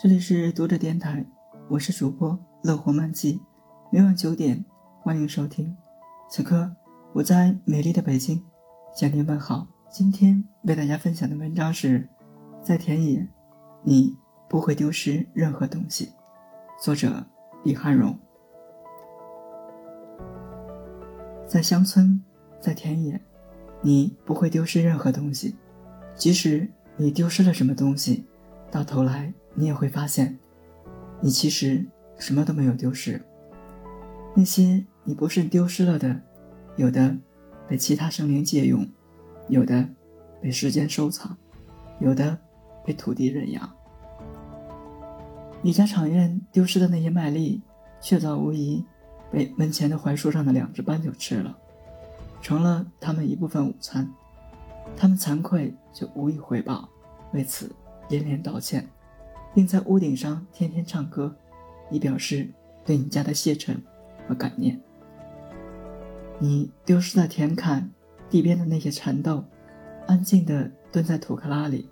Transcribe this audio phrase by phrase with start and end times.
[0.00, 1.26] 这里是读者电台，
[1.68, 3.40] 我是主播乐活漫记，
[3.90, 4.64] 每晚九点
[5.02, 5.76] 欢迎收听。
[6.30, 6.70] 此刻
[7.12, 8.40] 我在美丽的北京
[8.94, 9.66] 向您问好。
[9.90, 12.08] 今天为大家分享的文章是：
[12.62, 13.26] 在田野，
[13.82, 14.16] 你
[14.48, 16.12] 不会丢失任何东西。
[16.80, 17.26] 作者
[17.64, 18.16] 李汉荣。
[21.44, 22.22] 在乡村，
[22.60, 23.20] 在田野，
[23.82, 25.56] 你不会丢失任何东西。
[26.14, 28.24] 即使你丢失了什么东西，
[28.70, 30.38] 到头来你也会发现，
[31.20, 31.84] 你其实
[32.18, 33.20] 什么都没有丢失。
[34.34, 36.20] 那些你不是丢失了的，
[36.76, 37.16] 有的
[37.66, 38.86] 被其他生灵借用，
[39.48, 39.88] 有的
[40.40, 41.36] 被时间收藏，
[42.00, 42.38] 有的
[42.84, 43.68] 被土地认养。
[45.60, 47.60] 你家场院丢失的那些麦粒，
[48.00, 48.84] 确凿无疑
[49.32, 51.58] 被门前的槐树上的两只斑鸠吃了，
[52.40, 54.08] 成了他们一部分午餐。
[54.96, 56.88] 他们惭愧，就无以回报，
[57.32, 57.74] 为此
[58.08, 58.88] 连连道歉，
[59.54, 61.34] 并在屋顶上天天唱歌，
[61.90, 62.48] 以表示
[62.84, 63.76] 对你家的谢忱
[64.26, 64.80] 和感念。
[66.38, 67.90] 你丢失的田坎
[68.30, 69.44] 地边的那些蚕豆，
[70.06, 71.88] 安静地蹲在土坷拉里，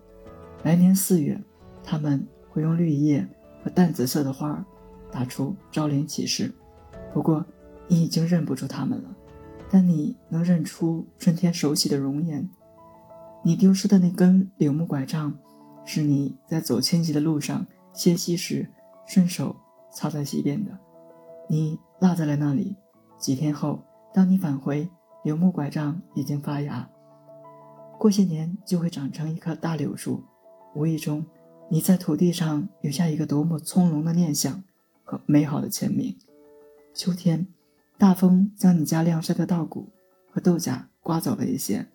[0.62, 1.40] 来年四月，
[1.82, 3.26] 他们会用绿叶
[3.64, 4.64] 和淡紫色的花
[5.10, 6.52] 打出招联启事。
[7.12, 7.44] 不过，
[7.88, 9.16] 你已经认不出它们了，
[9.70, 12.48] 但你能认出春天熟悉的容颜。
[13.42, 15.36] 你丢失的那根柳木拐杖，
[15.86, 18.68] 是你在走千级的路上歇息时
[19.06, 19.56] 顺手
[19.94, 20.78] 插在溪边的。
[21.48, 22.76] 你落在了那里。
[23.18, 23.80] 几天后，
[24.12, 24.90] 当你返回，
[25.24, 26.86] 柳木拐杖已经发芽，
[27.98, 30.22] 过些年就会长成一棵大柳树。
[30.74, 31.24] 无意中，
[31.70, 34.62] 你在土地上留下一个多么从容的念想
[35.02, 36.14] 和美好的签名。
[36.92, 37.46] 秋天，
[37.96, 39.88] 大风将你家晾晒的稻谷
[40.30, 41.86] 和豆荚刮走了一些。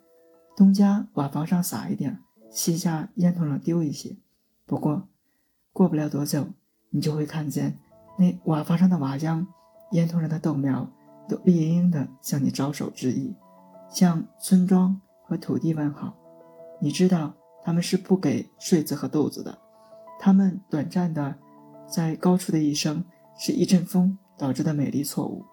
[0.56, 2.18] 东家瓦房上撒一点儿，
[2.52, 4.14] 西家烟囱上丢一些。
[4.66, 5.08] 不过，
[5.72, 6.46] 过不了多久，
[6.90, 7.76] 你就会看见
[8.16, 9.44] 那瓦房上的瓦匠、
[9.92, 10.88] 烟囱上的豆苗，
[11.28, 13.34] 都绿莹莹的向你招手致意，
[13.90, 16.14] 向村庄和土地问好。
[16.80, 19.58] 你知道他们是不给穗子和豆子的，
[20.20, 21.34] 他们短暂的
[21.88, 23.04] 在高处的一生，
[23.36, 25.44] 是一阵风导致的美丽错误。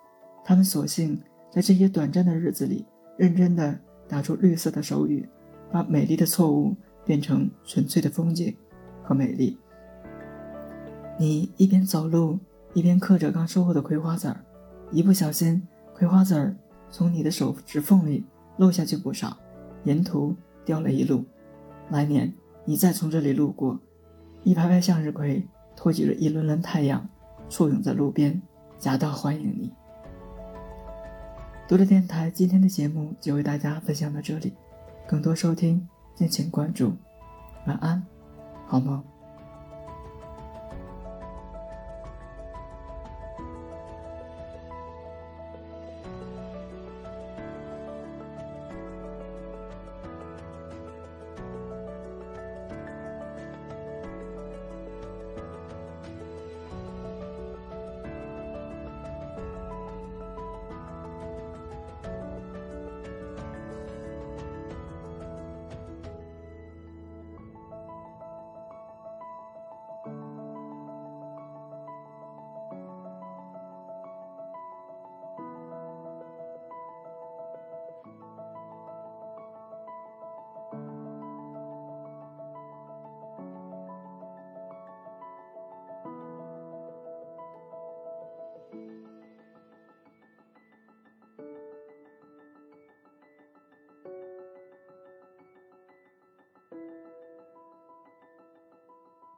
[0.43, 1.19] 他们索性
[1.51, 2.85] 在这些短暂的日子里，
[3.17, 3.79] 认真的。
[4.09, 5.29] 打出绿色的手语，
[5.71, 8.55] 把美丽的错误变成纯粹的风景
[9.03, 9.57] 和美丽。
[11.17, 12.39] 你一边走路，
[12.73, 14.39] 一边嗑着刚收获的葵花籽儿，
[14.91, 16.55] 一不小心，葵花籽儿
[16.89, 18.25] 从你的手指缝里
[18.57, 19.37] 漏下去不少，
[19.83, 21.25] 沿途掉了一路。
[21.89, 22.33] 来年
[22.63, 23.79] 你再从这里路过，
[24.43, 25.45] 一排排向日葵
[25.75, 27.09] 托举着一轮轮太阳，
[27.49, 28.41] 簇拥在路边，
[28.77, 29.73] 夹道欢迎你。
[31.67, 34.53] 读者电台今天的节目就为大家分享到这里，
[35.07, 35.87] 更多收听
[36.19, 36.91] 敬请关注。
[37.65, 38.05] 晚安，
[38.67, 39.01] 好梦。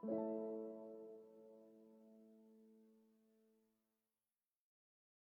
[0.03, 0.40] You